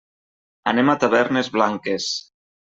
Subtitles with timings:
[0.71, 2.11] Anem a Tavernes Blanques.